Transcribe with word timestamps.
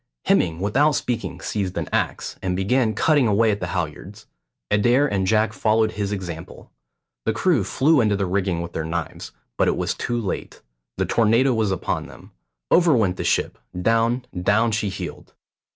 Hemming 0.25 0.59
without 0.59 0.93
speaking 0.93 1.41
seized 1.41 1.77
an 1.77 1.87
axe, 1.93 2.35
and 2.41 2.55
began 2.55 2.95
cutting 2.95 3.27
away 3.27 3.51
at 3.51 3.59
the 3.59 3.67
halyards; 3.67 4.25
Adair 4.71 5.05
and 5.05 5.27
Jack 5.27 5.53
followed 5.53 5.91
his 5.91 6.11
example. 6.11 6.71
The 7.27 7.33
crew 7.33 7.63
flew 7.63 8.01
into 8.01 8.15
the 8.15 8.25
rigging 8.25 8.63
with 8.63 8.73
their 8.73 8.83
knives, 8.83 9.31
but 9.59 9.67
it 9.67 9.77
was 9.77 9.93
too 9.93 10.19
late. 10.19 10.63
The 10.97 11.05
tornado 11.05 11.53
was 11.53 11.69
upon 11.69 12.07
them; 12.07 12.31
over 12.71 12.97
went 12.97 13.17
the 13.17 13.23
ship; 13.23 13.59
down, 13.79 14.25
down 14.35 14.71
she 14.71 14.89
heeled. 14.89 15.35